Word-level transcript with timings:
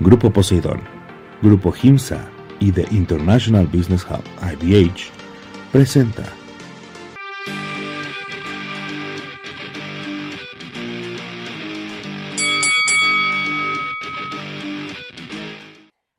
Grupo 0.00 0.30
Poseidón, 0.30 0.80
Grupo 1.42 1.74
Himsa 1.82 2.30
y 2.60 2.70
The 2.70 2.86
International 2.92 3.66
Business 3.66 4.06
Hub 4.08 4.22
IBH 4.40 5.10
presenta 5.72 6.22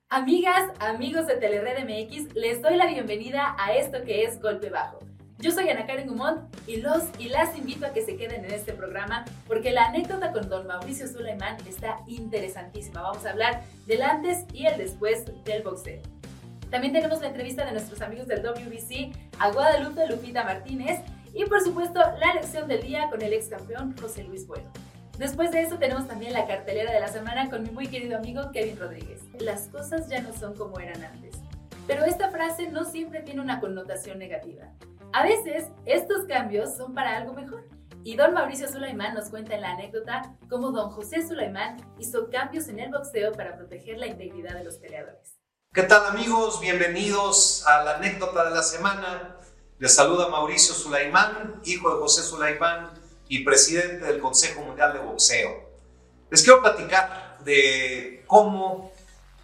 Amigas, 0.10 0.74
amigos 0.82 1.28
de 1.28 1.36
Telered 1.36 1.86
MX, 1.86 2.36
les 2.36 2.62
doy 2.62 2.76
la 2.76 2.86
bienvenida 2.86 3.56
a 3.58 3.72
esto 3.76 4.04
que 4.04 4.24
es 4.24 4.42
Golpe 4.42 4.70
Bajo. 4.70 5.09
Yo 5.42 5.52
soy 5.52 5.70
Ana 5.70 5.88
Karen 5.88 6.10
Gumont 6.10 6.42
y 6.68 6.78
los 6.78 7.04
y 7.18 7.30
las 7.30 7.58
invito 7.58 7.86
a 7.86 7.94
que 7.94 8.02
se 8.02 8.18
queden 8.18 8.44
en 8.44 8.52
este 8.52 8.74
programa 8.74 9.24
porque 9.48 9.72
la 9.72 9.86
anécdota 9.86 10.34
con 10.34 10.50
don 10.50 10.68
Mauricio 10.68 11.08
Sulaimán 11.08 11.56
está 11.66 12.02
interesantísima. 12.08 13.02
Vamos 13.02 13.26
a 13.26 13.30
hablar 13.30 13.64
del 13.88 14.02
antes 14.02 14.44
y 14.52 14.66
el 14.66 14.78
después 14.78 15.24
del 15.46 15.64
boxeo. 15.64 16.02
También 16.70 16.92
tenemos 16.92 17.22
la 17.22 17.28
entrevista 17.28 17.64
de 17.64 17.72
nuestros 17.72 18.02
amigos 18.02 18.28
del 18.28 18.42
WBC 18.42 19.16
a 19.40 19.50
Guadalupe 19.52 20.08
Lupita 20.08 20.44
Martínez 20.44 21.00
y 21.34 21.46
por 21.46 21.62
supuesto 21.62 22.02
la 22.20 22.34
lección 22.34 22.68
del 22.68 22.82
día 22.82 23.10
con 23.10 23.22
el 23.22 23.32
ex 23.32 23.48
campeón 23.48 23.96
José 23.98 24.26
Luis 24.26 24.46
Bueno. 24.46 24.70
Después 25.18 25.52
de 25.52 25.62
eso 25.62 25.78
tenemos 25.78 26.06
también 26.06 26.34
la 26.34 26.48
cartelera 26.48 26.92
de 26.92 27.00
la 27.00 27.08
semana 27.08 27.50
con 27.50 27.64
mi 27.64 27.70
muy 27.70 27.88
querido 27.88 28.18
amigo 28.18 28.52
Kevin 28.52 28.78
Rodríguez. 28.78 29.22
Las 29.40 29.70
cosas 29.70 30.10
ya 30.10 30.20
no 30.20 30.34
son 30.34 30.54
como 30.56 30.82
eran 30.82 31.02
antes. 31.02 31.36
Pero 31.88 32.04
esta 32.04 32.30
frase 32.30 32.70
no 32.70 32.84
siempre 32.84 33.22
tiene 33.22 33.40
una 33.40 33.62
connotación 33.62 34.20
negativa. 34.20 34.70
A 35.12 35.24
veces 35.24 35.66
estos 35.88 36.28
cambios 36.28 36.78
son 36.78 36.94
para 36.94 37.18
algo 37.18 37.34
mejor. 37.34 37.68
Y 38.04 38.16
don 38.16 38.32
Mauricio 38.32 38.72
Sulaimán 38.72 39.16
nos 39.16 39.30
cuenta 39.30 39.56
en 39.56 39.62
la 39.62 39.72
anécdota 39.72 40.36
cómo 40.50 40.70
don 40.70 40.92
José 40.92 41.28
Sulaimán 41.28 41.78
hizo 41.98 42.30
cambios 42.30 42.68
en 42.68 42.80
el 42.80 42.92
boxeo 42.92 43.32
para 43.32 43.58
proteger 43.58 43.98
la 43.98 44.06
integridad 44.06 44.54
de 44.54 44.64
los 44.64 44.76
peleadores. 44.76 45.40
¿Qué 45.74 45.82
tal 45.84 46.06
amigos? 46.06 46.62
Bienvenidos 46.62 47.66
a 47.66 47.84
la 47.84 47.96
anécdota 47.96 48.50
de 48.50 48.56
la 48.56 48.62
semana. 48.62 49.36
Les 49.80 49.96
saluda 49.96 50.28
Mauricio 50.28 50.76
Sulaimán, 50.76 51.60
hijo 51.66 51.90
de 51.90 52.02
José 52.02 52.22
Sulaimán 52.22 52.92
y 53.28 53.44
presidente 53.44 54.06
del 54.06 54.20
Consejo 54.20 54.62
Mundial 54.62 54.94
de 54.94 55.00
Boxeo. 55.00 55.72
Les 56.30 56.44
quiero 56.44 56.62
platicar 56.62 57.40
de 57.44 58.24
cómo 58.28 58.92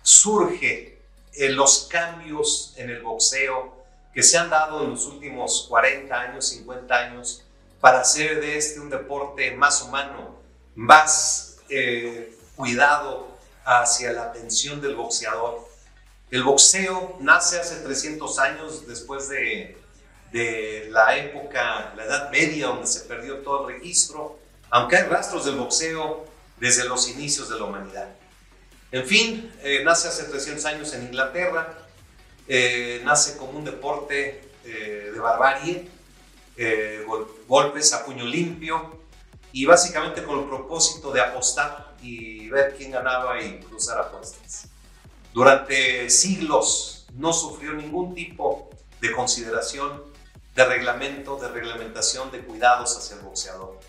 surge 0.04 1.02
eh, 1.34 1.50
los 1.50 1.88
cambios 1.92 2.76
en 2.78 2.92
el 2.92 3.02
boxeo 3.02 3.75
que 4.16 4.24
se 4.24 4.38
han 4.38 4.50
dado 4.50 4.86
en 4.86 4.92
los 4.92 5.06
últimos 5.08 5.66
40 5.68 6.16
años, 6.18 6.48
50 6.48 6.96
años, 6.96 7.44
para 7.82 8.00
hacer 8.00 8.40
de 8.40 8.58
este 8.58 8.80
un 8.80 8.90
deporte 8.90 9.52
más 9.52 9.82
humano, 9.82 10.40
más 10.74 11.58
eh, 11.70 12.34
cuidado 12.56 13.28
hacia 13.66 14.14
la 14.14 14.24
atención 14.24 14.80
del 14.82 14.96
boxeador. 14.96 15.68
El 16.32 16.44
boxeo 16.44 17.18
nace 17.20 17.60
hace 17.60 17.82
300 17.82 18.40
años 18.40 18.88
después 18.88 19.28
de 19.28 19.78
la 20.90 21.18
época, 21.18 21.94
la 21.96 22.06
Edad 22.06 22.32
Media, 22.32 22.68
donde 22.68 22.88
se 22.88 23.02
perdió 23.02 23.40
todo 23.40 23.68
el 23.68 23.76
registro, 23.76 24.40
aunque 24.70 24.96
hay 24.96 25.04
rastros 25.04 25.46
del 25.46 25.56
boxeo 25.56 26.26
desde 26.58 26.86
los 26.86 27.10
inicios 27.10 27.50
de 27.50 27.60
la 27.60 27.66
humanidad. 27.66 28.10
En 28.92 29.06
fin, 29.06 29.54
eh, 29.62 29.82
nace 29.84 30.08
hace 30.08 30.24
300 30.24 30.66
años 30.66 30.94
en 30.94 31.04
Inglaterra, 31.04 31.85
eh, 32.48 33.02
nace 33.04 33.38
como 33.38 33.58
un 33.58 33.66
deporte 33.66 34.50
eh, 34.66 35.12
de 35.14 35.20
barbarie, 35.20 35.90
golpes 37.48 37.94
a 37.94 38.06
puño 38.06 38.26
limpio 38.26 39.00
y 39.52 39.66
básicamente 39.66 40.24
con 40.24 40.40
el 40.40 40.46
propósito 40.46 41.12
de 41.12 41.22
apostar 41.22 41.96
y 42.02 42.50
ver 42.50 42.76
quién 42.78 42.92
ganaba 42.92 43.42
y 43.42 43.60
cruzar 43.60 44.00
apuestas. 44.00 44.68
Durante 45.34 46.10
siglos 46.10 47.06
no 47.14 47.34
sufrió 47.34 47.74
ningún 47.74 48.16
tipo 48.16 48.70
de 49.02 49.12
consideración 49.12 50.04
de 50.56 50.66
reglamento, 50.66 51.38
de 51.38 51.50
reglamentación, 51.50 52.32
de 52.32 52.40
cuidados 52.40 52.98
hacia 52.98 53.18
el 53.18 53.24
boxeador. 53.24 53.80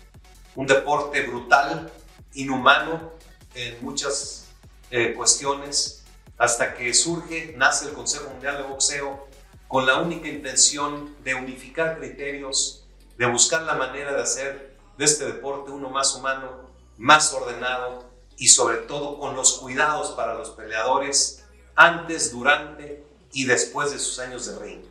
Un 0.55 0.67
deporte 0.67 1.21
brutal, 1.21 1.91
inhumano 2.33 3.13
en 3.55 3.83
muchas 3.83 4.45
eh, 4.91 5.13
cuestiones, 5.13 6.03
hasta 6.37 6.75
que 6.75 6.93
surge, 6.93 7.53
nace 7.57 7.85
el 7.85 7.93
Consejo 7.93 8.29
Mundial 8.29 8.57
de 8.57 8.63
Boxeo 8.63 9.27
con 9.67 9.85
la 9.85 9.97
única 9.97 10.27
intención 10.27 11.15
de 11.23 11.35
unificar 11.35 11.97
criterios, 11.97 12.85
de 13.17 13.25
buscar 13.25 13.63
la 13.63 13.73
manera 13.73 14.13
de 14.13 14.21
hacer 14.21 14.77
de 14.97 15.05
este 15.05 15.25
deporte 15.25 15.71
uno 15.71 15.89
más 15.89 16.15
humano, 16.15 16.69
más 16.97 17.33
ordenado 17.33 18.05
y 18.37 18.47
sobre 18.47 18.77
todo 18.77 19.19
con 19.19 19.35
los 19.35 19.53
cuidados 19.59 20.11
para 20.11 20.35
los 20.35 20.51
peleadores 20.51 21.43
antes, 21.75 22.31
durante 22.31 23.03
y 23.31 23.45
después 23.45 23.91
de 23.91 23.99
sus 23.99 24.19
años 24.19 24.45
de 24.47 24.59
ring. 24.59 24.81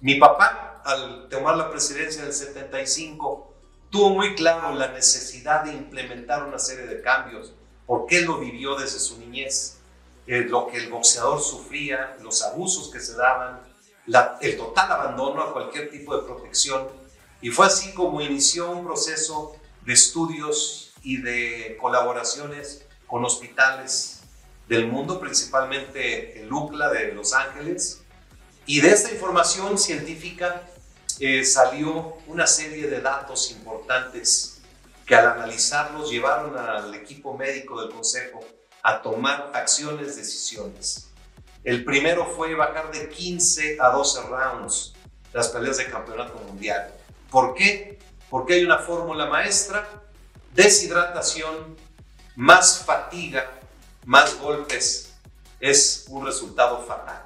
Mi 0.00 0.16
papá, 0.16 0.82
al 0.84 1.28
tomar 1.28 1.56
la 1.56 1.70
presidencia 1.70 2.20
en 2.20 2.28
el 2.28 2.32
75, 2.32 3.52
tuvo 3.90 4.10
muy 4.10 4.34
claro 4.34 4.74
la 4.74 4.88
necesidad 4.88 5.64
de 5.64 5.72
implementar 5.72 6.44
una 6.44 6.58
serie 6.58 6.86
de 6.86 7.00
cambios, 7.00 7.52
porque 7.86 8.18
él 8.18 8.26
lo 8.26 8.38
vivió 8.38 8.76
desde 8.76 8.98
su 8.98 9.18
niñez, 9.18 9.78
eh, 10.26 10.46
lo 10.48 10.66
que 10.66 10.78
el 10.78 10.90
boxeador 10.90 11.40
sufría, 11.40 12.16
los 12.20 12.42
abusos 12.42 12.90
que 12.90 13.00
se 13.00 13.14
daban, 13.14 13.60
el 14.40 14.56
total 14.56 14.92
abandono 14.92 15.42
a 15.42 15.52
cualquier 15.52 15.90
tipo 15.90 16.16
de 16.16 16.22
protección. 16.22 16.88
Y 17.40 17.50
fue 17.50 17.66
así 17.66 17.92
como 17.94 18.20
inició 18.20 18.70
un 18.70 18.84
proceso 18.84 19.56
de 19.82 19.92
estudios 19.92 20.92
y 21.02 21.18
de 21.18 21.78
colaboraciones 21.80 22.84
con 23.06 23.24
hospitales 23.24 24.22
del 24.68 24.88
mundo, 24.88 25.20
principalmente 25.20 26.42
el 26.42 26.52
UCLA 26.52 26.90
de 26.90 27.12
Los 27.12 27.32
Ángeles, 27.32 28.02
y 28.66 28.80
de 28.80 28.90
esta 28.90 29.12
información 29.12 29.78
científica 29.78 30.62
eh, 31.20 31.44
salió 31.44 32.16
una 32.26 32.48
serie 32.48 32.88
de 32.88 33.00
datos 33.00 33.52
importantes 33.52 34.60
que 35.06 35.14
al 35.14 35.28
analizarlos 35.28 36.10
llevaron 36.10 36.58
al 36.58 36.92
equipo 36.94 37.36
médico 37.38 37.80
del 37.80 37.90
Consejo 37.90 38.40
a 38.86 39.02
tomar 39.02 39.50
acciones, 39.52 40.14
decisiones. 40.14 41.08
El 41.64 41.84
primero 41.84 42.24
fue 42.24 42.54
bajar 42.54 42.92
de 42.92 43.08
15 43.08 43.78
a 43.80 43.88
12 43.88 44.22
rounds 44.28 44.92
las 45.32 45.48
peleas 45.48 45.78
de 45.78 45.90
campeonato 45.90 46.38
mundial. 46.46 46.94
¿Por 47.28 47.54
qué? 47.54 47.98
Porque 48.30 48.54
hay 48.54 48.64
una 48.64 48.78
fórmula 48.78 49.26
maestra, 49.26 49.88
deshidratación, 50.54 51.76
más 52.36 52.84
fatiga, 52.86 53.50
más 54.04 54.38
golpes, 54.38 55.12
es 55.58 56.04
un 56.08 56.24
resultado 56.24 56.80
fatal. 56.86 57.24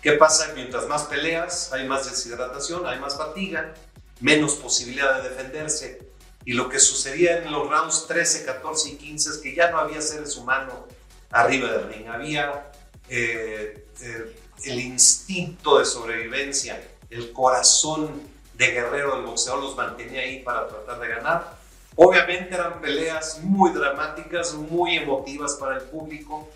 ¿Qué 0.00 0.12
pasa? 0.12 0.52
Mientras 0.54 0.88
más 0.88 1.02
peleas, 1.02 1.70
hay 1.74 1.86
más 1.86 2.10
deshidratación, 2.10 2.86
hay 2.86 2.98
más 2.98 3.18
fatiga, 3.18 3.74
menos 4.20 4.54
posibilidad 4.54 5.22
de 5.22 5.28
defenderse. 5.28 6.14
Y 6.46 6.54
lo 6.54 6.68
que 6.70 6.78
sucedía 6.78 7.38
en 7.38 7.52
los 7.52 7.68
rounds 7.68 8.06
13, 8.06 8.46
14 8.46 8.88
y 8.88 8.96
15 8.96 9.30
es 9.30 9.36
que 9.38 9.54
ya 9.54 9.70
no 9.70 9.78
había 9.78 10.00
seres 10.00 10.36
humanos 10.36 10.76
arriba 11.34 11.72
del 11.72 11.92
ring, 11.92 12.08
había 12.08 12.70
eh, 13.08 13.86
eh, 14.00 14.36
el 14.64 14.80
instinto 14.80 15.78
de 15.78 15.84
sobrevivencia, 15.84 16.80
el 17.10 17.32
corazón 17.32 18.22
de 18.54 18.66
guerrero 18.68 19.16
del 19.16 19.26
boxeador 19.26 19.62
los 19.62 19.76
mantenía 19.76 20.20
ahí 20.20 20.42
para 20.42 20.68
tratar 20.68 21.00
de 21.00 21.08
ganar. 21.08 21.58
Obviamente 21.96 22.54
eran 22.54 22.80
peleas 22.80 23.40
muy 23.42 23.72
dramáticas, 23.72 24.54
muy 24.54 24.96
emotivas 24.96 25.54
para 25.54 25.76
el 25.76 25.82
público, 25.82 26.48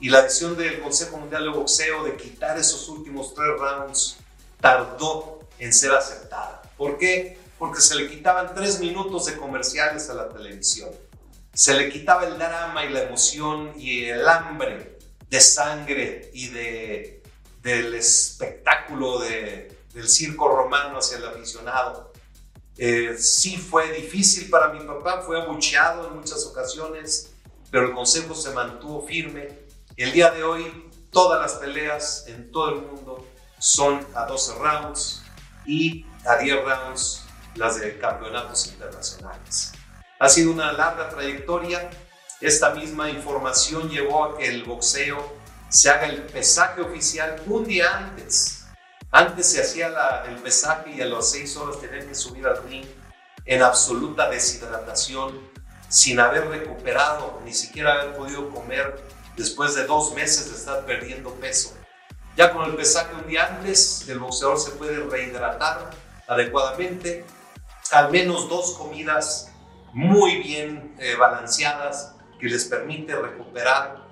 y 0.00 0.08
la 0.08 0.22
decisión 0.22 0.56
del 0.56 0.80
Consejo 0.80 1.18
Mundial 1.18 1.44
de 1.44 1.50
Boxeo 1.50 2.04
de 2.04 2.16
quitar 2.16 2.58
esos 2.58 2.88
últimos 2.88 3.34
tres 3.34 3.48
rounds 3.58 4.16
tardó 4.60 5.40
en 5.58 5.72
ser 5.72 5.92
aceptada. 5.92 6.62
¿Por 6.76 6.96
qué? 6.98 7.38
Porque 7.58 7.80
se 7.80 7.96
le 7.96 8.08
quitaban 8.08 8.54
tres 8.54 8.80
minutos 8.80 9.26
de 9.26 9.36
comerciales 9.36 10.08
a 10.10 10.14
la 10.14 10.28
televisión. 10.28 10.90
Se 11.52 11.74
le 11.74 11.88
quitaba 11.88 12.26
el 12.26 12.38
drama 12.38 12.84
y 12.84 12.90
la 12.90 13.02
emoción 13.02 13.72
y 13.76 14.04
el 14.04 14.26
hambre 14.26 14.98
de 15.28 15.40
sangre 15.40 16.30
y 16.32 16.48
de, 16.48 17.22
del 17.62 17.94
espectáculo 17.94 19.18
de, 19.18 19.76
del 19.92 20.08
circo 20.08 20.48
romano 20.48 20.98
hacia 20.98 21.18
el 21.18 21.26
aficionado. 21.26 22.12
Eh, 22.78 23.16
sí 23.18 23.58
fue 23.58 23.92
difícil 23.92 24.48
para 24.48 24.72
mi 24.72 24.80
papá, 24.86 25.22
fue 25.22 25.40
abucheado 25.40 26.08
en 26.08 26.16
muchas 26.16 26.44
ocasiones, 26.46 27.32
pero 27.70 27.86
el 27.86 27.92
consejo 27.92 28.34
se 28.34 28.50
mantuvo 28.50 29.06
firme 29.06 29.62
el 29.96 30.10
día 30.12 30.30
de 30.30 30.42
hoy, 30.42 30.90
todas 31.10 31.40
las 31.40 31.60
peleas 31.60 32.24
en 32.26 32.50
todo 32.50 32.70
el 32.70 32.82
mundo 32.82 33.26
son 33.58 34.04
a 34.14 34.24
12 34.24 34.54
rounds 34.58 35.22
y 35.66 36.06
a 36.26 36.38
10 36.38 36.64
rounds 36.64 37.24
las 37.56 37.78
de 37.78 37.98
campeonatos 37.98 38.68
internacionales. 38.68 39.72
Ha 40.22 40.28
sido 40.28 40.52
una 40.52 40.70
larga 40.70 41.08
trayectoria. 41.08 41.90
Esta 42.40 42.70
misma 42.70 43.10
información 43.10 43.90
llevó 43.90 44.22
a 44.24 44.38
que 44.38 44.46
el 44.46 44.62
boxeo 44.62 45.34
se 45.68 45.90
haga 45.90 46.06
el 46.06 46.22
pesaje 46.22 46.80
oficial 46.80 47.42
un 47.46 47.64
día 47.64 47.92
antes. 47.92 48.66
Antes 49.10 49.50
se 49.50 49.60
hacía 49.60 49.88
el 50.28 50.36
pesaje 50.36 50.92
y 50.92 51.00
a 51.00 51.06
las 51.06 51.28
6 51.32 51.56
horas 51.56 51.80
tenían 51.80 52.06
que 52.06 52.14
subir 52.14 52.46
al 52.46 52.62
ring 52.62 52.86
en 53.46 53.62
absoluta 53.64 54.30
deshidratación, 54.30 55.40
sin 55.88 56.20
haber 56.20 56.46
recuperado, 56.46 57.40
ni 57.44 57.52
siquiera 57.52 57.94
haber 57.94 58.14
podido 58.14 58.48
comer 58.48 59.04
después 59.36 59.74
de 59.74 59.86
dos 59.86 60.14
meses 60.14 60.52
de 60.52 60.56
estar 60.56 60.86
perdiendo 60.86 61.34
peso. 61.34 61.74
Ya 62.36 62.52
con 62.52 62.70
el 62.70 62.76
pesaje 62.76 63.12
un 63.12 63.26
día 63.26 63.56
antes, 63.56 64.08
el 64.08 64.20
boxeador 64.20 64.60
se 64.60 64.70
puede 64.70 65.02
rehidratar 65.02 65.90
adecuadamente, 66.28 67.24
al 67.90 68.12
menos 68.12 68.48
dos 68.48 68.76
comidas 68.78 69.51
muy 69.92 70.36
bien 70.36 70.94
eh, 70.98 71.16
balanceadas 71.16 72.14
que 72.38 72.46
les 72.48 72.64
permite 72.64 73.14
recuperar 73.14 74.06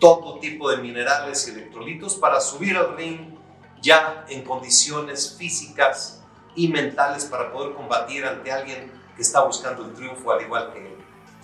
todo 0.00 0.38
tipo 0.38 0.70
de 0.70 0.78
minerales 0.78 1.46
y 1.48 1.52
electrolitos 1.52 2.16
para 2.16 2.40
subir 2.40 2.76
al 2.76 2.96
ring 2.96 3.34
ya 3.80 4.24
en 4.28 4.42
condiciones 4.42 5.36
físicas 5.38 6.22
y 6.54 6.68
mentales 6.68 7.26
para 7.26 7.52
poder 7.52 7.74
combatir 7.74 8.24
ante 8.24 8.50
alguien 8.50 8.90
que 9.14 9.22
está 9.22 9.42
buscando 9.42 9.84
el 9.84 9.94
triunfo 9.94 10.32
al 10.32 10.42
igual 10.42 10.72
que 10.72 10.80
él. 10.80 10.96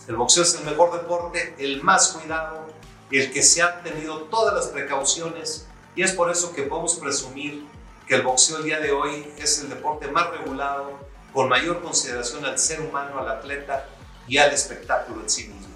El 0.09 0.17
boxeo 0.17 0.43
es 0.43 0.55
el 0.57 0.65
mejor 0.65 0.93
deporte, 0.93 1.55
el 1.59 1.83
más 1.83 2.09
cuidado, 2.09 2.67
el 3.11 3.33
que 3.33 3.43
se 3.43 3.63
han 3.63 3.83
tenido 3.83 4.23
todas 4.25 4.55
las 4.55 4.69
precauciones 4.69 5.69
y 5.95 6.03
es 6.03 6.13
por 6.13 6.31
eso 6.31 6.55
que 6.55 6.63
podemos 6.63 6.97
presumir 6.97 7.67
que 8.09 8.17
el 8.17 8.23
boxeo 8.23 8.59
el 8.59 8.65
día 8.65 8.81
de 8.81 8.91
hoy 8.91 9.33
es 9.39 9.61
el 9.61 9.69
deporte 9.69 10.09
más 10.09 10.31
regulado, 10.31 10.99
con 11.33 11.49
mayor 11.49 11.83
consideración 11.83 12.45
al 12.45 12.59
ser 12.59 12.81
humano, 12.81 13.19
al 13.19 13.29
atleta 13.29 13.87
y 14.29 14.39
al 14.39 14.53
espectáculo 14.53 15.23
en 15.23 15.31
sí 15.31 15.49
mismo. 15.49 15.73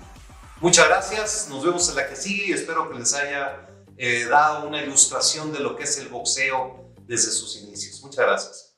Muchas 0.60 0.88
gracias, 0.88 1.48
nos 1.50 1.64
vemos 1.64 1.88
en 1.90 1.96
la 1.96 2.08
que 2.08 2.16
sigue 2.16 2.46
y 2.46 2.52
espero 2.52 2.90
que 2.90 2.98
les 2.98 3.12
haya 3.14 3.68
eh, 3.98 4.24
dado 4.24 4.66
una 4.66 4.82
ilustración 4.82 5.52
de 5.52 5.60
lo 5.60 5.76
que 5.76 5.84
es 5.84 5.98
el 5.98 6.08
boxeo 6.08 6.94
desde 7.06 7.30
sus 7.30 7.56
inicios. 7.62 8.02
Muchas 8.02 8.26
gracias. 8.26 8.76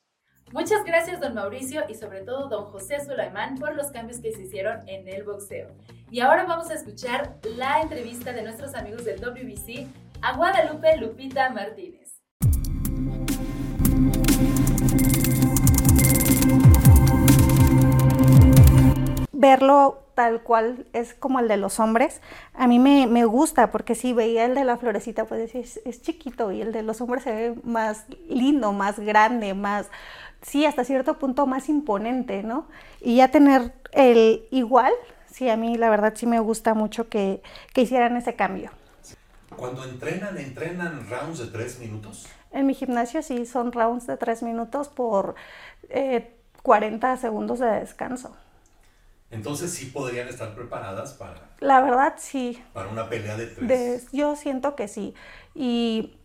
Muchas 0.51 0.83
gracias, 0.85 1.21
don 1.21 1.35
Mauricio, 1.35 1.83
y 1.89 1.95
sobre 1.95 2.23
todo 2.23 2.49
don 2.49 2.65
José 2.67 3.05
Sulaimán 3.05 3.59
por 3.59 3.75
los 3.75 3.91
cambios 3.91 4.19
que 4.21 4.33
se 4.33 4.43
hicieron 4.43 4.89
en 4.89 5.07
el 5.07 5.23
boxeo. 5.23 5.69
Y 6.11 6.21
ahora 6.21 6.47
vamos 6.47 6.71
a 6.71 6.75
escuchar 6.75 7.39
la 7.45 7.83
entrevista 7.83 8.33
de 8.33 8.43
nuestros 8.43 8.75
amigos 8.75 9.05
del 9.05 9.21
WBC 9.21 9.87
a 10.23 10.37
Guadalupe 10.37 10.97
Lupita 10.97 11.51
Martínez. 11.51 12.18
Verlo 19.41 20.03
tal 20.17 20.43
cual 20.43 20.85
es 20.93 21.15
como 21.15 21.39
el 21.39 21.47
de 21.47 21.57
los 21.57 21.79
hombres, 21.79 22.21
a 22.53 22.67
mí 22.67 22.81
me, 22.81 23.07
me 23.07 23.25
gusta 23.25 23.71
porque 23.71 23.95
si 23.95 24.13
veía 24.13 24.47
el 24.47 24.57
de 24.57 24.65
la 24.65 24.77
florecita, 24.77 25.27
pues 25.27 25.55
es, 25.55 25.81
es 25.85 26.03
chiquito 26.03 26.51
y 26.51 26.61
el 26.61 26.73
de 26.73 26.83
los 26.83 27.01
hombres 27.01 27.23
se 27.23 27.33
ve 27.33 27.55
más 27.63 28.05
lindo, 28.29 28.73
más 28.73 28.99
grande, 28.99 29.55
más, 29.55 29.87
sí, 30.43 30.67
hasta 30.67 30.83
cierto 30.83 31.21
punto 31.21 31.47
más 31.47 31.69
imponente, 31.69 32.43
¿no? 32.43 32.67
Y 33.01 33.15
ya 33.19 33.29
tener 33.29 33.73
el 33.93 34.45
igual, 34.51 34.93
sí, 35.31 35.49
a 35.49 35.57
mí 35.57 35.77
la 35.77 35.89
verdad 35.89 36.15
sí 36.17 36.27
me 36.27 36.41
gusta 36.41 36.75
mucho 36.75 37.09
que, 37.09 37.41
que 37.73 37.83
hicieran 37.83 38.17
ese 38.17 38.35
cambio. 38.35 38.73
Cuando 39.57 39.85
entrenan, 39.85 40.37
¿entrenan 40.37 41.09
rounds 41.09 41.39
de 41.39 41.47
tres 41.47 41.79
minutos? 41.79 42.27
En 42.51 42.67
mi 42.67 42.75
gimnasio 42.75 43.23
sí, 43.23 43.47
son 43.47 43.71
rounds 43.71 44.09
de 44.09 44.17
tres 44.17 44.43
minutos 44.43 44.89
por 44.89 45.37
eh, 45.91 46.35
40 46.65 47.17
segundos 47.19 47.61
de 47.61 47.67
descanso. 47.67 48.35
Entonces 49.31 49.73
sí 49.73 49.87
podrían 49.87 50.29
estar 50.29 50.55
preparadas 50.55 51.13
para... 51.15 51.51
La 51.61 51.81
verdad 51.83 52.15
sí. 52.17 52.63
Para 52.73 52.89
una 52.89 53.09
pelea 53.09 53.37
de 53.37 53.47
tres. 53.47 53.69
De, 53.69 54.03
yo 54.17 54.37
siento 54.37 54.75
que 54.75 54.89
sí. 54.89 55.15
Y, 55.55 56.17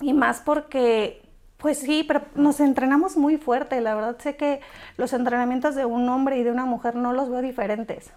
y 0.00 0.12
más 0.12 0.40
porque 0.40 1.22
pues 1.62 1.78
sí, 1.78 2.04
pero 2.06 2.22
nos 2.34 2.58
entrenamos 2.58 3.16
muy 3.16 3.36
fuerte. 3.36 3.80
La 3.80 3.94
verdad 3.94 4.16
sé 4.18 4.36
que 4.36 4.60
los 4.96 5.12
entrenamientos 5.12 5.76
de 5.76 5.84
un 5.84 6.08
hombre 6.08 6.36
y 6.38 6.42
de 6.42 6.50
una 6.50 6.64
mujer 6.64 6.96
no 6.96 7.12
los 7.12 7.30
veo 7.30 7.40
diferentes. 7.40 8.10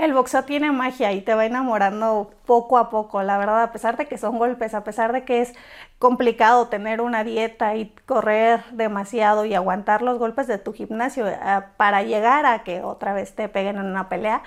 El 0.00 0.14
boxeo 0.14 0.44
tiene 0.44 0.72
magia 0.72 1.12
y 1.12 1.20
te 1.20 1.34
va 1.34 1.44
enamorando 1.44 2.30
poco 2.46 2.78
a 2.78 2.88
poco, 2.88 3.22
la 3.22 3.36
verdad, 3.36 3.62
a 3.62 3.70
pesar 3.70 3.98
de 3.98 4.06
que 4.06 4.16
son 4.16 4.38
golpes, 4.38 4.72
a 4.72 4.82
pesar 4.82 5.12
de 5.12 5.26
que 5.26 5.42
es 5.42 5.52
complicado 5.98 6.68
tener 6.68 7.02
una 7.02 7.22
dieta 7.22 7.76
y 7.76 7.92
correr 8.06 8.64
demasiado 8.72 9.44
y 9.44 9.52
aguantar 9.52 10.00
los 10.00 10.18
golpes 10.18 10.46
de 10.46 10.56
tu 10.56 10.72
gimnasio 10.72 11.28
eh, 11.28 11.36
para 11.76 12.02
llegar 12.02 12.46
a 12.46 12.62
que 12.64 12.82
otra 12.82 13.12
vez 13.12 13.34
te 13.34 13.50
peguen 13.50 13.76
en 13.76 13.84
una 13.84 14.08
pelea, 14.08 14.42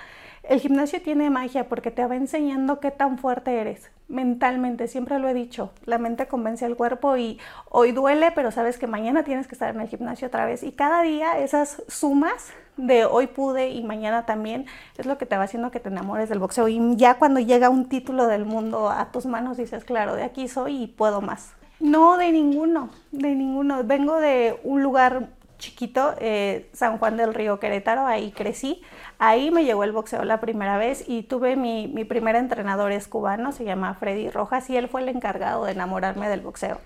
el 0.48 0.60
gimnasio 0.60 1.00
tiene 1.02 1.30
magia 1.30 1.68
porque 1.68 1.90
te 1.90 2.06
va 2.06 2.16
enseñando 2.16 2.80
qué 2.80 2.90
tan 2.90 3.18
fuerte 3.18 3.60
eres 3.60 3.90
mentalmente, 4.08 4.86
siempre 4.86 5.18
lo 5.18 5.28
he 5.28 5.34
dicho, 5.34 5.72
la 5.86 5.98
mente 5.98 6.26
convence 6.26 6.64
al 6.64 6.76
cuerpo 6.76 7.16
y 7.16 7.38
hoy 7.70 7.92
duele, 7.92 8.32
pero 8.32 8.50
sabes 8.50 8.78
que 8.78 8.86
mañana 8.86 9.24
tienes 9.24 9.46
que 9.46 9.54
estar 9.54 9.74
en 9.74 9.80
el 9.80 9.88
gimnasio 9.88 10.28
otra 10.28 10.44
vez 10.44 10.62
y 10.62 10.72
cada 10.72 11.02
día 11.02 11.38
esas 11.38 11.82
sumas 11.88 12.52
de 12.76 13.04
hoy 13.04 13.28
pude 13.28 13.70
y 13.70 13.82
mañana 13.82 14.26
también 14.26 14.66
es 14.98 15.06
lo 15.06 15.16
que 15.16 15.26
te 15.26 15.36
va 15.36 15.44
haciendo 15.44 15.70
que 15.70 15.80
te 15.80 15.88
enamores 15.88 16.28
del 16.28 16.38
boxeo 16.38 16.68
y 16.68 16.96
ya 16.96 17.14
cuando 17.18 17.40
llega 17.40 17.70
un 17.70 17.88
título 17.88 18.26
del 18.26 18.44
mundo 18.44 18.90
a 18.90 19.10
tus 19.10 19.26
manos 19.26 19.56
dices, 19.56 19.84
claro, 19.84 20.14
de 20.14 20.24
aquí 20.24 20.48
soy 20.48 20.82
y 20.82 20.86
puedo 20.86 21.20
más. 21.20 21.52
No, 21.80 22.16
de 22.16 22.30
ninguno, 22.30 22.90
de 23.10 23.34
ninguno. 23.34 23.82
Vengo 23.84 24.18
de 24.20 24.58
un 24.62 24.82
lugar 24.82 25.28
chiquito, 25.64 26.14
eh, 26.20 26.68
San 26.72 26.98
Juan 26.98 27.16
del 27.16 27.32
Río 27.34 27.58
Querétaro, 27.58 28.06
ahí 28.06 28.30
crecí. 28.32 28.82
Ahí 29.18 29.50
me 29.50 29.64
llegó 29.64 29.84
el 29.84 29.92
boxeo 29.92 30.24
la 30.24 30.40
primera 30.40 30.76
vez 30.76 31.04
y 31.08 31.22
tuve 31.22 31.56
mi, 31.56 31.88
mi 31.88 32.04
primer 32.04 32.36
entrenador 32.36 32.92
es 32.92 33.08
cubano, 33.08 33.52
se 33.52 33.64
llama 33.64 33.94
Freddy 33.94 34.28
Rojas 34.30 34.68
y 34.70 34.76
él 34.76 34.88
fue 34.88 35.02
el 35.02 35.08
encargado 35.08 35.64
de 35.64 35.72
enamorarme 35.72 36.28
del 36.28 36.40
boxeo. 36.40 36.80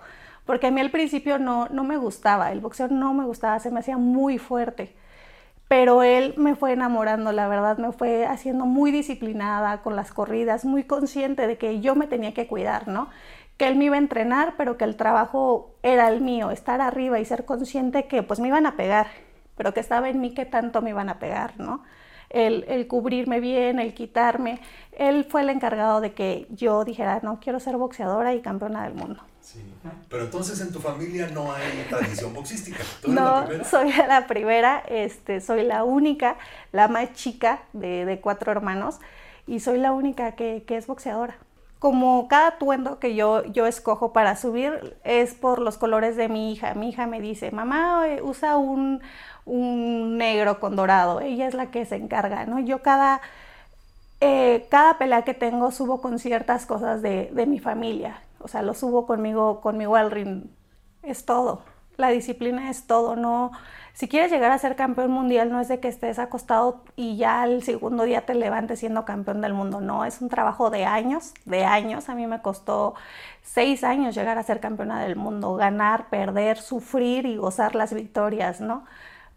Porque 0.46 0.68
a 0.68 0.70
mí 0.70 0.80
al 0.80 0.90
principio 0.90 1.38
no, 1.38 1.68
no 1.70 1.84
me 1.84 1.96
gustaba, 1.96 2.52
el 2.52 2.60
boxeo 2.60 2.88
no 2.88 3.12
me 3.14 3.24
gustaba, 3.24 3.58
se 3.60 3.70
me 3.70 3.80
hacía 3.80 3.98
muy 3.98 4.38
fuerte. 4.38 4.94
Pero 5.68 6.02
él 6.02 6.32
me 6.38 6.54
fue 6.56 6.72
enamorando, 6.72 7.30
la 7.32 7.46
verdad, 7.46 7.76
me 7.76 7.92
fue 7.92 8.24
haciendo 8.24 8.64
muy 8.64 8.90
disciplinada 8.90 9.82
con 9.82 9.96
las 9.96 10.12
corridas, 10.12 10.64
muy 10.64 10.84
consciente 10.84 11.46
de 11.46 11.58
que 11.58 11.80
yo 11.80 11.94
me 11.94 12.06
tenía 12.06 12.32
que 12.32 12.46
cuidar, 12.46 12.88
¿no? 12.88 13.10
Que 13.58 13.66
él 13.66 13.76
me 13.76 13.86
iba 13.86 13.96
a 13.96 13.98
entrenar, 13.98 14.54
pero 14.56 14.78
que 14.78 14.84
el 14.84 14.96
trabajo 14.96 15.74
era 15.82 16.08
el 16.08 16.20
mío, 16.20 16.50
estar 16.50 16.80
arriba 16.80 17.18
y 17.18 17.24
ser 17.24 17.44
consciente 17.44 18.06
que 18.06 18.22
pues 18.22 18.38
me 18.40 18.48
iban 18.48 18.66
a 18.66 18.76
pegar, 18.76 19.08
pero 19.56 19.74
que 19.74 19.80
estaba 19.80 20.08
en 20.08 20.20
mí 20.20 20.32
que 20.32 20.46
tanto 20.46 20.80
me 20.80 20.90
iban 20.90 21.08
a 21.08 21.18
pegar, 21.18 21.58
¿no? 21.58 21.82
El, 22.30 22.64
el, 22.68 22.86
cubrirme 22.86 23.40
bien, 23.40 23.80
el 23.80 23.94
quitarme. 23.94 24.60
Él 24.92 25.26
fue 25.28 25.40
el 25.40 25.48
encargado 25.48 26.00
de 26.00 26.12
que 26.12 26.46
yo 26.50 26.84
dijera, 26.84 27.20
no, 27.22 27.40
quiero 27.40 27.58
ser 27.58 27.76
boxeadora 27.78 28.34
y 28.34 28.42
campeona 28.42 28.84
del 28.84 28.94
mundo. 28.94 29.22
Sí. 29.40 29.60
Pero 30.10 30.24
entonces 30.24 30.60
en 30.60 30.70
tu 30.70 30.78
familia 30.78 31.28
no 31.28 31.50
hay 31.52 31.86
tradición 31.88 32.34
boxística. 32.34 32.84
¿Tú 33.02 33.10
no, 33.10 33.50
la 33.50 33.64
soy 33.64 33.90
la 33.92 34.26
primera, 34.26 34.84
este, 34.88 35.40
soy 35.40 35.64
la 35.64 35.84
única, 35.84 36.36
la 36.70 36.86
más 36.86 37.14
chica 37.14 37.62
de, 37.72 38.04
de 38.04 38.20
cuatro 38.20 38.52
hermanos 38.52 38.98
y 39.46 39.60
soy 39.60 39.78
la 39.78 39.92
única 39.92 40.32
que, 40.32 40.64
que 40.66 40.76
es 40.76 40.86
boxeadora 40.86 41.38
como 41.78 42.26
cada 42.28 42.48
atuendo 42.48 42.98
que 42.98 43.14
yo, 43.14 43.44
yo 43.44 43.66
escojo 43.66 44.12
para 44.12 44.36
subir 44.36 44.96
es 45.04 45.34
por 45.34 45.60
los 45.60 45.78
colores 45.78 46.16
de 46.16 46.28
mi 46.28 46.52
hija. 46.52 46.74
Mi 46.74 46.90
hija 46.90 47.06
me 47.06 47.20
dice, 47.20 47.50
mamá, 47.52 48.04
usa 48.22 48.56
un, 48.56 49.00
un 49.44 50.18
negro 50.18 50.60
con 50.60 50.76
dorado. 50.76 51.20
Ella 51.20 51.46
es 51.46 51.54
la 51.54 51.70
que 51.70 51.84
se 51.86 51.96
encarga, 51.96 52.46
¿no? 52.46 52.58
Yo 52.58 52.82
cada, 52.82 53.20
eh, 54.20 54.66
cada 54.70 54.98
pelea 54.98 55.22
que 55.22 55.34
tengo 55.34 55.70
subo 55.70 56.00
con 56.00 56.18
ciertas 56.18 56.66
cosas 56.66 57.02
de, 57.02 57.30
de, 57.32 57.46
mi 57.46 57.60
familia. 57.60 58.22
O 58.40 58.48
sea, 58.48 58.62
lo 58.62 58.74
subo 58.74 59.06
conmigo, 59.06 59.60
conmigo 59.60 59.96
al 59.96 60.10
ring. 60.10 60.44
Es 61.02 61.24
todo. 61.24 61.62
La 61.98 62.08
disciplina 62.08 62.70
es 62.70 62.86
todo, 62.86 63.16
no 63.16 63.52
si 63.98 64.06
quieres 64.06 64.30
llegar 64.30 64.52
a 64.52 64.58
ser 64.58 64.76
campeón 64.76 65.10
mundial, 65.10 65.50
no 65.50 65.60
es 65.60 65.66
de 65.66 65.80
que 65.80 65.88
estés 65.88 66.20
acostado 66.20 66.84
y 66.94 67.16
ya 67.16 67.42
el 67.42 67.64
segundo 67.64 68.04
día 68.04 68.24
te 68.24 68.36
levantes 68.36 68.78
siendo 68.78 69.04
campeón 69.04 69.40
del 69.40 69.54
mundo. 69.54 69.80
No, 69.80 70.04
es 70.04 70.20
un 70.20 70.28
trabajo 70.28 70.70
de 70.70 70.84
años, 70.84 71.34
de 71.46 71.64
años. 71.64 72.08
A 72.08 72.14
mí 72.14 72.28
me 72.28 72.40
costó 72.40 72.94
seis 73.42 73.82
años 73.82 74.14
llegar 74.14 74.38
a 74.38 74.44
ser 74.44 74.60
campeona 74.60 75.02
del 75.02 75.16
mundo, 75.16 75.56
ganar, 75.56 76.10
perder, 76.10 76.58
sufrir 76.58 77.26
y 77.26 77.38
gozar 77.38 77.74
las 77.74 77.92
victorias, 77.92 78.60
¿no? 78.60 78.84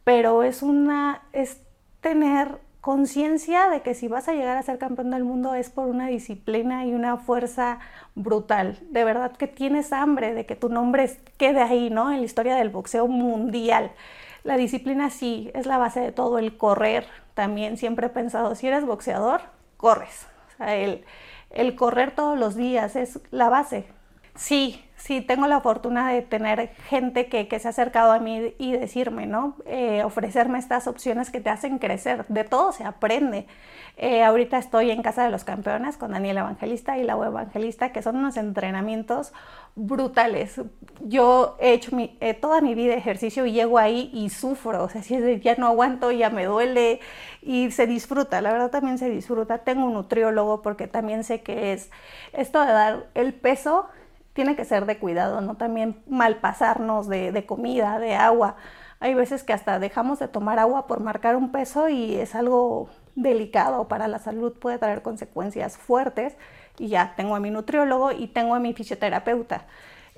Pero 0.04 0.44
es 0.44 0.62
una, 0.62 1.24
es 1.34 1.60
tener 2.02 2.60
conciencia 2.82 3.70
de 3.70 3.82
que 3.82 3.94
si 3.94 4.08
vas 4.08 4.28
a 4.28 4.34
llegar 4.34 4.58
a 4.58 4.64
ser 4.64 4.80
campeón 4.80 5.12
del 5.12 5.24
mundo 5.24 5.54
es 5.54 5.70
por 5.70 5.88
una 5.88 6.08
disciplina 6.08 6.86
y 6.86 6.94
una 6.94 7.18
fuerza 7.18 7.80
brutal. 8.16 8.80
De 8.90 9.04
verdad 9.04 9.32
que 9.32 9.48
tienes 9.48 9.94
hambre 9.94 10.34
de 10.34 10.46
que 10.46 10.56
tu 10.56 10.70
nombre 10.70 11.10
quede 11.38 11.62
ahí, 11.62 11.90
¿no? 11.90 12.12
En 12.12 12.20
la 12.20 12.26
historia 12.26 12.56
del 12.56 12.70
boxeo 12.70 13.08
mundial. 13.08 13.92
La 14.44 14.58
disciplina 14.58 15.12
sí 15.12 15.52
es 15.54 15.68
la 15.68 15.78
base 15.78 16.00
de 16.00 16.12
todo, 16.12 16.40
el 16.40 16.58
correr 16.58 17.06
también. 17.36 17.78
Siempre 17.78 18.08
he 18.08 18.10
pensado, 18.10 18.56
si 18.56 18.68
eres 18.68 18.84
boxeador, 18.86 19.42
corres. 19.78 20.28
O 20.54 20.58
sea, 20.58 20.76
el, 20.76 21.06
el 21.52 21.76
correr 21.76 22.16
todos 22.16 22.38
los 22.38 22.56
días 22.56 22.96
es 22.96 23.20
la 23.30 23.50
base. 23.50 23.86
Sí, 24.36 24.84
sí 25.02 25.22
tengo 25.22 25.48
la 25.48 25.62
fortuna 25.62 26.12
de 26.12 26.22
tener 26.22 26.70
gente 26.88 27.28
que, 27.28 27.48
que 27.48 27.60
se 27.60 27.68
ha 27.68 27.72
acercado 27.72 28.12
a 28.12 28.20
mí 28.20 28.54
y 28.60 28.72
decirme, 28.74 29.26
¿no? 29.26 29.56
Eh, 29.66 30.04
ofrecerme 30.04 30.60
estas 30.60 30.88
opciones 30.88 31.32
que 31.32 31.42
te 31.42 31.50
hacen 31.50 31.80
crecer. 31.80 32.26
De 32.28 32.44
todo 32.44 32.72
se 32.72 32.84
aprende. 32.84 33.48
Eh, 33.98 34.24
ahorita 34.24 34.58
estoy 34.58 34.92
en 34.92 35.02
Casa 35.02 35.24
de 35.24 35.32
los 35.32 35.44
Campeones 35.44 35.98
con 35.98 36.12
Daniel 36.12 36.38
Evangelista 36.38 36.98
y 36.98 37.04
la 37.04 37.16
web 37.16 37.30
Evangelista, 37.30 37.92
que 37.92 38.02
son 38.04 38.16
unos 38.18 38.38
entrenamientos 38.38 39.34
brutales. 39.76 40.62
Yo 41.02 41.58
he 41.60 41.74
hecho 41.74 41.92
eh, 41.98 42.34
toda 42.36 42.62
mi 42.62 42.76
vida 42.76 42.94
ejercicio 42.94 43.46
y 43.46 43.54
llego 43.54 43.80
ahí 43.80 44.12
y 44.14 44.30
sufro, 44.30 44.84
o 44.84 44.90
sea, 44.90 45.02
si 45.02 45.40
ya 45.40 45.56
no 45.56 45.68
aguanto, 45.68 46.12
ya 46.12 46.30
me 46.30 46.46
duele 46.46 47.00
y 47.42 47.72
se 47.72 47.88
disfruta, 47.88 48.42
la 48.42 48.52
verdad 48.52 48.70
también 48.70 48.98
se 49.00 49.10
disfruta. 49.10 49.60
Tengo 49.60 49.86
un 49.86 49.94
nutriólogo 49.94 50.62
porque 50.62 50.88
también 50.88 51.24
sé 51.24 51.42
que 51.42 51.74
es 51.74 51.90
esto 52.34 52.62
de 52.62 52.72
dar 52.72 53.08
el 53.16 53.34
peso 53.34 53.88
tiene 54.42 54.56
que 54.56 54.66
ser 54.66 54.88
de 54.88 54.98
cuidado, 54.98 55.40
¿no? 55.40 55.56
También 55.56 56.02
malpasarnos 56.08 57.08
de, 57.08 57.32
de 57.32 57.46
comida, 57.46 58.00
de 58.00 58.16
agua. 58.16 58.56
Hay 59.00 59.14
veces 59.14 59.44
que 59.44 59.54
hasta 59.54 59.78
dejamos 59.78 60.18
de 60.18 60.28
tomar 60.28 60.58
agua 60.58 60.88
por 60.88 61.00
marcar 61.00 61.36
un 61.36 61.52
peso 61.52 61.90
y 61.90 62.16
es 62.16 62.34
algo 62.34 62.90
delicado 63.14 63.88
para 63.88 64.08
la 64.08 64.18
salud, 64.18 64.54
puede 64.58 64.80
traer 64.80 65.04
consecuencias 65.04 65.78
fuertes. 65.78 66.36
Y 66.80 66.88
ya 66.88 67.14
tengo 67.16 67.36
a 67.36 67.40
mi 67.40 67.52
nutriólogo 67.52 68.12
y 68.12 68.30
tengo 68.30 68.56
a 68.56 68.60
mi 68.60 68.74
fisioterapeuta. 68.74 69.68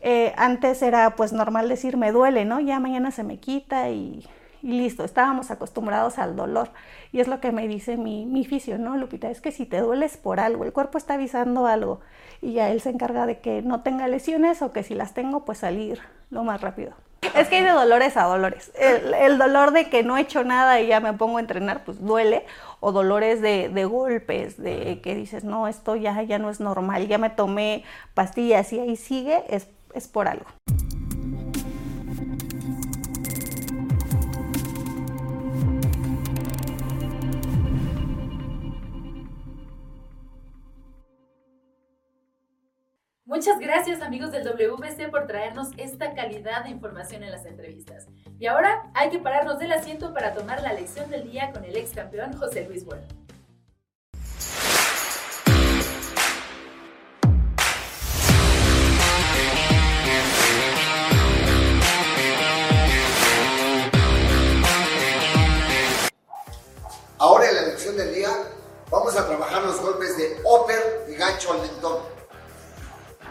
Eh, 0.02 0.34
antes 0.38 0.82
era 0.82 1.18
pues 1.18 1.34
normal 1.34 1.68
decir 1.68 1.98
me 1.98 2.14
duele, 2.14 2.46
¿no? 2.46 2.62
Ya 2.62 2.80
mañana 2.80 3.12
se 3.12 3.26
me 3.26 3.42
quita 3.42 3.90
y, 3.90 4.26
y, 4.64 4.72
listo, 4.72 5.04
estábamos 5.04 5.52
acostumbrados 5.52 6.18
al 6.18 6.36
dolor. 6.36 6.70
Y 7.12 7.20
es 7.20 7.28
lo 7.28 7.40
que 7.42 7.52
me 7.52 7.68
dice 7.68 7.98
mi, 7.98 8.26
mi 8.26 8.46
fisio, 8.46 8.78
¿no, 8.78 8.96
Lupita? 8.96 9.30
Es 9.30 9.42
que 9.42 9.52
si 9.52 9.66
te 9.66 9.80
dueles 9.80 10.16
por 10.18 10.40
algo, 10.40 10.64
el 10.64 10.72
cuerpo 10.72 10.98
está 10.98 11.16
avisando 11.16 11.68
algo 11.68 12.00
y 12.42 12.54
ya 12.54 12.70
él 12.70 12.82
se 12.82 12.90
encarga 12.90 13.26
de 13.26 13.40
que 13.40 13.62
no 13.62 13.82
tenga 13.82 14.08
lesiones 14.08 14.62
o 14.62 14.72
que 14.72 14.84
si 14.84 14.96
las 14.96 15.14
tengo, 15.14 15.46
pues 15.46 15.60
salir 15.60 16.00
lo 16.32 16.44
más 16.44 16.62
rápido. 16.62 16.94
Es 17.36 17.48
que 17.48 17.58
hay 17.58 17.64
de 17.64 17.72
dolores 17.72 18.16
a 18.18 18.24
dolores. 18.24 18.72
El, 18.76 19.14
el, 19.14 19.38
dolor 19.38 19.72
de 19.72 19.90
que 19.90 20.04
no 20.04 20.18
he 20.18 20.22
hecho 20.22 20.44
nada 20.44 20.80
y 20.80 20.88
ya 20.88 21.00
me 21.00 21.14
pongo 21.14 21.38
a 21.38 21.42
entrenar, 21.42 21.84
pues 21.84 22.04
duele. 22.04 22.46
O 22.80 22.92
dolores 22.92 23.42
de, 23.42 23.70
de, 23.70 23.86
golpes, 23.86 24.62
de 24.62 25.00
que 25.02 25.16
dices, 25.16 25.44
no, 25.44 25.68
esto 25.68 25.96
ya, 25.96 26.22
ya 26.24 26.38
no 26.38 26.50
es 26.50 26.60
normal, 26.60 27.08
ya 27.08 27.18
me 27.18 27.30
tomé 27.30 27.84
pastillas 28.14 28.72
y 28.74 28.80
ahí 28.80 28.96
sigue, 28.98 29.44
es, 29.50 29.70
es 29.94 30.08
por 30.08 30.28
algo. 30.28 30.46
Muchas 43.36 43.58
gracias 43.58 44.00
amigos 44.04 44.32
del 44.32 44.44
WBC 44.44 45.10
por 45.10 45.26
traernos 45.26 45.70
esta 45.78 46.14
calidad 46.14 46.66
de 46.66 46.70
información 46.70 47.24
en 47.24 47.32
las 47.32 47.48
entrevistas. 47.48 48.06
Y 48.38 48.46
ahora 48.46 48.92
hay 48.94 49.10
que 49.10 49.18
pararnos 49.18 49.58
del 49.58 49.72
asiento 49.72 50.14
para 50.14 50.36
tomar 50.36 50.62
la 50.62 50.72
lección 50.72 51.10
del 51.10 51.32
día 51.32 51.52
con 51.52 51.66
el 51.66 51.76
ex 51.76 51.94
campeón 51.94 52.38
José 52.38 52.68
Luis 52.68 52.86
Bueno. 52.86 53.02
Ahora 67.18 67.50
en 67.50 67.56
la 67.56 67.62
lección 67.64 67.98
del 67.98 68.14
día 68.14 68.30
vamos 68.92 69.18
a 69.18 69.26
trabajar 69.26 69.64
los 69.64 69.82
golpes 69.82 70.18
de 70.18 70.38
upper 70.46 71.08
y 71.10 71.16
gancho 71.16 71.54
al. 71.54 71.74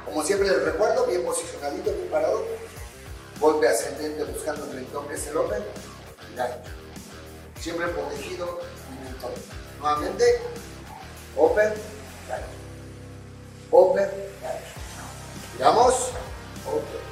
Como 0.04 0.22
siempre 0.24 0.48
les 0.48 0.62
recuerdo, 0.64 1.06
bien 1.06 1.24
posicionadito, 1.24 1.92
bien 1.92 2.08
parado. 2.10 2.44
Golpe 3.40 3.68
ascendente 3.68 4.24
buscando 4.24 4.64
el 4.66 4.74
mentón 4.74 5.08
que 5.08 5.14
es 5.14 5.26
el 5.26 5.36
open 5.36 5.62
gancho. 6.36 6.70
Siempre 7.60 7.88
protegido 7.88 8.60
mi 8.90 9.08
mentón. 9.08 9.32
Nuevamente, 9.80 10.40
open, 11.36 11.72
gancho. 12.28 12.46
Open, 13.70 14.10
gancho. 14.42 14.64
Giramos, 15.56 15.94
open, 16.66 17.02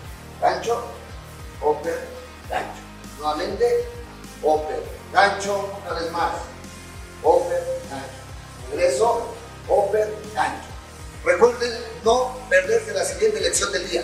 gancho, 0.41 0.85
open, 1.63 1.95
gancho. 2.49 2.83
Nuevamente, 3.19 3.89
open, 4.43 4.81
gancho, 5.13 5.71
una 5.83 6.01
vez 6.01 6.13
más. 6.13 6.33
Open, 7.23 7.63
gancho. 7.91 8.71
Regreso, 8.71 9.27
open, 9.69 10.09
gancho. 10.35 10.70
No 12.11 12.35
perderse 12.49 12.93
la 12.93 13.05
siguiente 13.05 13.41
lección 13.41 13.71
del 13.71 13.89
día. 13.89 14.03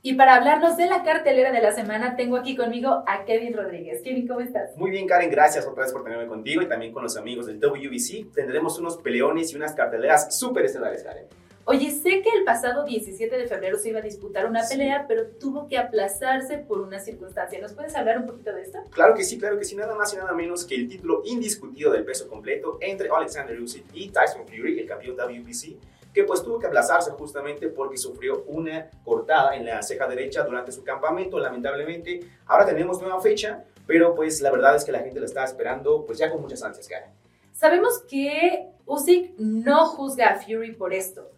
Y 0.00 0.14
para 0.14 0.36
hablarnos 0.36 0.78
de 0.78 0.86
la 0.86 1.02
cartelera 1.02 1.52
de 1.52 1.60
la 1.60 1.72
semana, 1.72 2.16
tengo 2.16 2.38
aquí 2.38 2.56
conmigo 2.56 3.04
a 3.06 3.26
Kevin 3.26 3.52
Rodríguez. 3.52 4.00
Kevin, 4.02 4.26
¿cómo 4.26 4.40
estás? 4.40 4.74
Muy 4.78 4.90
bien, 4.90 5.06
Karen, 5.06 5.30
gracias 5.30 5.66
otra 5.66 5.82
vez 5.82 5.92
por 5.92 6.04
tenerme 6.04 6.26
contigo 6.26 6.62
y 6.62 6.68
también 6.68 6.90
con 6.90 7.02
los 7.02 7.18
amigos 7.18 7.44
del 7.44 7.60
WBC. 7.60 8.32
Tendremos 8.32 8.78
unos 8.78 8.96
peleones 8.96 9.52
y 9.52 9.56
unas 9.56 9.74
carteleras 9.74 10.38
súper 10.38 10.64
estelares, 10.64 11.02
Karen. 11.02 11.26
Oye, 11.66 11.90
sé 11.90 12.22
que 12.22 12.30
el 12.30 12.44
pasado 12.46 12.86
17 12.86 13.36
de 13.36 13.46
febrero 13.46 13.76
se 13.76 13.90
iba 13.90 13.98
a 13.98 14.02
disputar 14.02 14.46
una 14.46 14.64
sí. 14.64 14.78
pelea, 14.78 15.04
pero 15.06 15.26
tuvo 15.26 15.68
que 15.68 15.76
aplazarse 15.76 16.56
por 16.56 16.80
una 16.80 16.98
circunstancia. 16.98 17.60
¿Nos 17.60 17.74
puedes 17.74 17.94
hablar 17.94 18.16
un 18.16 18.24
poquito 18.24 18.54
de 18.54 18.62
esto? 18.62 18.78
Claro 18.88 19.14
que 19.14 19.22
sí, 19.22 19.38
claro 19.38 19.58
que 19.58 19.66
sí. 19.66 19.76
Nada 19.76 19.94
más 19.94 20.14
y 20.14 20.16
nada 20.16 20.32
menos 20.32 20.64
que 20.64 20.76
el 20.76 20.88
título 20.88 21.20
indiscutido 21.26 21.92
del 21.92 22.06
peso 22.06 22.26
completo 22.26 22.78
entre 22.80 23.10
Alexander 23.14 23.60
Usyk 23.60 23.84
y 23.92 24.08
Tyson 24.08 24.48
Fury, 24.48 24.80
el 24.80 24.86
campeón 24.86 25.14
WBC 25.14 25.97
que 26.12 26.24
pues 26.24 26.42
tuvo 26.42 26.58
que 26.58 26.66
aplazarse 26.66 27.10
justamente 27.12 27.68
porque 27.68 27.96
sufrió 27.96 28.44
una 28.46 28.90
cortada 29.04 29.54
en 29.54 29.66
la 29.66 29.82
ceja 29.82 30.06
derecha 30.06 30.42
durante 30.44 30.72
su 30.72 30.82
campamento, 30.82 31.38
lamentablemente. 31.38 32.20
Ahora 32.46 32.66
tenemos 32.66 33.00
nueva 33.00 33.20
fecha, 33.20 33.64
pero 33.86 34.14
pues 34.14 34.40
la 34.40 34.50
verdad 34.50 34.76
es 34.76 34.84
que 34.84 34.92
la 34.92 35.00
gente 35.00 35.20
la 35.20 35.26
está 35.26 35.44
esperando 35.44 36.04
pues 36.04 36.18
ya 36.18 36.30
con 36.30 36.40
muchas 36.40 36.62
ansias, 36.62 36.88
Karen. 36.88 37.10
Sabemos 37.52 38.02
que 38.08 38.68
Usyk 38.86 39.34
no 39.38 39.86
juzga 39.86 40.28
a 40.28 40.36
Fury 40.36 40.74
por 40.74 40.94
esto, 40.94 41.30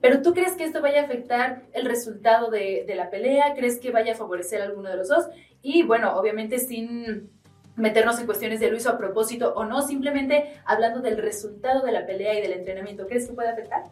pero 0.00 0.22
¿tú 0.22 0.34
crees 0.34 0.52
que 0.52 0.64
esto 0.64 0.82
vaya 0.82 1.02
a 1.02 1.04
afectar 1.04 1.62
el 1.72 1.86
resultado 1.86 2.50
de, 2.50 2.84
de 2.86 2.94
la 2.94 3.10
pelea? 3.10 3.54
¿Crees 3.54 3.78
que 3.78 3.90
vaya 3.90 4.12
a 4.12 4.16
favorecer 4.16 4.60
a 4.60 4.64
alguno 4.64 4.90
de 4.90 4.96
los 4.96 5.08
dos? 5.08 5.26
Y 5.62 5.82
bueno, 5.82 6.16
obviamente 6.16 6.58
sin 6.58 7.30
meternos 7.78 8.18
en 8.18 8.26
cuestiones 8.26 8.60
de 8.60 8.70
lo 8.70 8.76
hizo 8.76 8.90
a 8.90 8.98
propósito 8.98 9.54
o 9.54 9.64
no, 9.64 9.82
simplemente 9.82 10.60
hablando 10.64 11.00
del 11.00 11.16
resultado 11.16 11.84
de 11.84 11.92
la 11.92 12.06
pelea 12.06 12.38
y 12.38 12.42
del 12.42 12.52
entrenamiento, 12.52 13.06
¿crees 13.06 13.28
que 13.28 13.34
puede 13.34 13.48
afectar? 13.48 13.84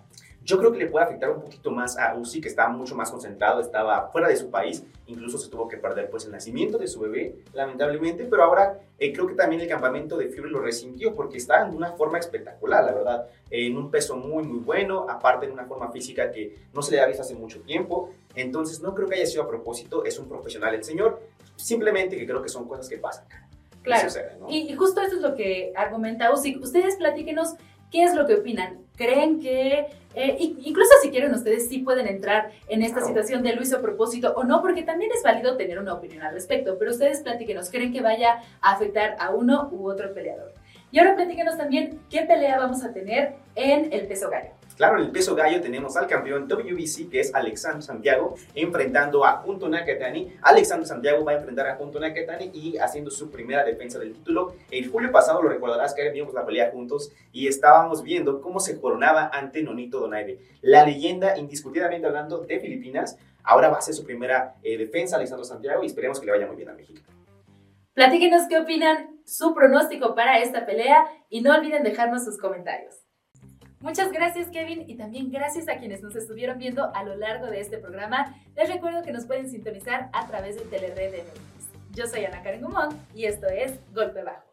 Yo 0.46 0.58
creo 0.58 0.70
que 0.70 0.78
le 0.78 0.86
puede 0.86 1.04
afectar 1.04 1.28
un 1.28 1.40
poquito 1.40 1.72
más 1.72 1.98
a 1.98 2.14
Uzi, 2.14 2.40
que 2.40 2.46
estaba 2.46 2.68
mucho 2.68 2.94
más 2.94 3.10
concentrado, 3.10 3.60
estaba 3.60 4.10
fuera 4.12 4.28
de 4.28 4.36
su 4.36 4.48
país, 4.48 4.84
incluso 5.08 5.38
se 5.38 5.50
tuvo 5.50 5.66
que 5.66 5.76
perder 5.76 6.08
pues 6.08 6.24
el 6.24 6.30
nacimiento 6.30 6.78
de 6.78 6.86
su 6.86 7.00
bebé, 7.00 7.34
lamentablemente, 7.52 8.24
pero 8.26 8.44
ahora 8.44 8.78
eh, 8.96 9.12
creo 9.12 9.26
que 9.26 9.34
también 9.34 9.60
el 9.60 9.68
campamento 9.68 10.16
de 10.16 10.28
Fury 10.28 10.48
lo 10.48 10.60
resintió 10.60 11.16
porque 11.16 11.38
está 11.38 11.66
en 11.66 11.74
una 11.74 11.94
forma 11.94 12.20
espectacular, 12.20 12.84
la 12.84 12.92
verdad, 12.92 13.26
en 13.50 13.76
un 13.76 13.90
peso 13.90 14.16
muy 14.16 14.44
muy 14.44 14.60
bueno, 14.60 15.06
aparte 15.08 15.46
en 15.46 15.52
una 15.52 15.64
forma 15.64 15.90
física 15.90 16.30
que 16.30 16.56
no 16.72 16.80
se 16.80 16.92
le 16.92 17.00
ha 17.00 17.06
visto 17.06 17.22
hace 17.22 17.34
mucho 17.34 17.62
tiempo, 17.62 18.10
entonces 18.36 18.80
no 18.80 18.94
creo 18.94 19.08
que 19.08 19.16
haya 19.16 19.26
sido 19.26 19.42
a 19.42 19.48
propósito, 19.48 20.04
es 20.04 20.16
un 20.16 20.28
profesional 20.28 20.76
el 20.76 20.84
señor, 20.84 21.22
simplemente 21.56 22.16
que 22.16 22.24
creo 22.24 22.40
que 22.40 22.48
son 22.48 22.68
cosas 22.68 22.88
que 22.88 22.98
pasan. 22.98 23.26
Claro, 23.82 24.08
sucede, 24.08 24.36
¿no? 24.38 24.48
y, 24.48 24.70
y 24.70 24.76
justo 24.76 25.00
eso 25.00 25.16
es 25.16 25.22
lo 25.22 25.34
que 25.34 25.72
argumenta 25.74 26.32
Uzi. 26.32 26.56
Ustedes 26.56 26.96
platíquenos 26.96 27.56
¿Qué 27.90 28.02
es 28.02 28.14
lo 28.14 28.26
que 28.26 28.34
opinan? 28.34 28.80
¿Creen 28.96 29.40
que, 29.40 29.86
eh, 30.14 30.36
incluso 30.38 30.90
si 31.02 31.10
quieren 31.10 31.32
ustedes, 31.34 31.68
sí 31.68 31.78
pueden 31.78 32.06
entrar 32.06 32.50
en 32.68 32.82
esta 32.82 33.02
situación 33.02 33.42
de 33.42 33.56
hizo 33.60 33.76
a 33.76 33.82
propósito 33.82 34.32
o 34.36 34.44
no? 34.44 34.62
Porque 34.62 34.82
también 34.82 35.10
es 35.14 35.22
válido 35.22 35.56
tener 35.56 35.78
una 35.78 35.94
opinión 35.94 36.22
al 36.22 36.32
respecto, 36.32 36.76
pero 36.78 36.90
ustedes 36.90 37.20
platíquenos, 37.20 37.70
¿creen 37.70 37.92
que 37.92 38.00
vaya 38.00 38.40
a 38.60 38.72
afectar 38.72 39.16
a 39.18 39.30
uno 39.30 39.68
u 39.72 39.90
otro 39.90 40.12
peleador? 40.14 40.52
Y 40.90 40.98
ahora 40.98 41.16
platíquenos 41.16 41.56
también 41.56 42.00
qué 42.08 42.22
pelea 42.22 42.58
vamos 42.58 42.82
a 42.84 42.92
tener 42.92 43.34
en 43.54 43.92
el 43.92 44.06
peso 44.06 44.30
gallo. 44.30 44.50
Claro, 44.76 44.98
en 44.98 45.04
el 45.04 45.10
peso 45.10 45.34
gallo 45.34 45.62
tenemos 45.62 45.96
al 45.96 46.06
campeón 46.06 46.46
WBC, 46.46 47.08
que 47.10 47.20
es 47.20 47.34
Alexandre 47.34 47.80
Santiago, 47.80 48.34
enfrentando 48.54 49.24
a 49.24 49.38
Junto 49.38 49.70
Nakatani. 49.70 50.34
Alexandre 50.42 50.86
Santiago 50.86 51.24
va 51.24 51.32
a 51.32 51.36
enfrentar 51.36 51.66
a 51.66 51.76
Junto 51.76 51.98
Nakatani 51.98 52.50
y 52.52 52.76
haciendo 52.76 53.10
su 53.10 53.30
primera 53.30 53.64
defensa 53.64 53.98
del 53.98 54.12
título. 54.12 54.54
El 54.70 54.90
julio 54.90 55.10
pasado, 55.10 55.42
lo 55.42 55.48
recordarás, 55.48 55.94
que 55.94 56.10
vimos 56.10 56.34
la 56.34 56.44
pelea 56.44 56.70
juntos 56.72 57.10
y 57.32 57.48
estábamos 57.48 58.02
viendo 58.02 58.42
cómo 58.42 58.60
se 58.60 58.78
coronaba 58.78 59.30
ante 59.32 59.62
Nonito 59.62 59.98
Donaire. 59.98 60.38
La 60.60 60.84
leyenda, 60.84 61.38
indiscutidamente 61.38 62.06
hablando, 62.06 62.40
de 62.40 62.60
Filipinas, 62.60 63.16
ahora 63.44 63.70
va 63.70 63.76
a 63.76 63.78
hacer 63.78 63.94
su 63.94 64.04
primera 64.04 64.56
eh, 64.62 64.76
defensa, 64.76 65.16
Alexandre 65.16 65.46
Santiago, 65.46 65.82
y 65.82 65.86
esperemos 65.86 66.20
que 66.20 66.26
le 66.26 66.32
vaya 66.32 66.46
muy 66.46 66.56
bien 66.56 66.68
a 66.68 66.74
México. 66.74 67.00
Platíquenos 67.94 68.42
qué 68.46 68.58
opinan, 68.58 69.22
su 69.24 69.54
pronóstico 69.54 70.14
para 70.14 70.38
esta 70.40 70.66
pelea 70.66 71.06
y 71.30 71.40
no 71.40 71.54
olviden 71.54 71.82
dejarnos 71.82 72.26
sus 72.26 72.38
comentarios. 72.38 73.05
Muchas 73.80 74.10
gracias 74.10 74.48
Kevin 74.48 74.84
y 74.86 74.96
también 74.96 75.30
gracias 75.30 75.68
a 75.68 75.78
quienes 75.78 76.02
nos 76.02 76.16
estuvieron 76.16 76.58
viendo 76.58 76.94
a 76.94 77.04
lo 77.04 77.14
largo 77.14 77.46
de 77.46 77.60
este 77.60 77.78
programa. 77.78 78.34
Les 78.56 78.68
recuerdo 78.68 79.02
que 79.02 79.12
nos 79.12 79.26
pueden 79.26 79.50
sintonizar 79.50 80.08
a 80.12 80.26
través 80.26 80.56
de 80.56 80.62
Telered 80.62 81.12
MX. 81.12 81.96
Yo 81.96 82.06
soy 82.06 82.24
Ana 82.24 82.42
Karen 82.42 82.62
Gumón 82.62 82.98
y 83.14 83.26
esto 83.26 83.46
es 83.48 83.78
Golpe 83.94 84.22
Bajo. 84.22 84.46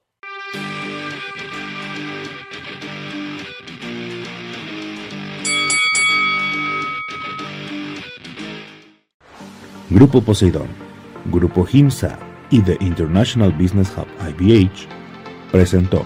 Grupo 9.90 10.22
Poseidón, 10.22 10.68
Grupo 11.32 11.66
HIMSA 11.66 12.18
y 12.50 12.62
The 12.62 12.78
International 12.82 13.52
Business 13.52 13.94
Hub 13.96 14.08
IBH 14.28 14.88
presentó 15.52 16.06